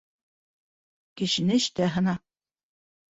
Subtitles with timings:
[1.21, 2.17] Кешене эштә һына.